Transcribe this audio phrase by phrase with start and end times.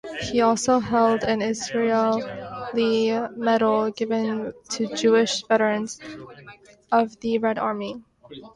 [0.19, 5.99] He also held an Israeli medal given to Jewish veterans
[6.91, 8.01] of the Red Army.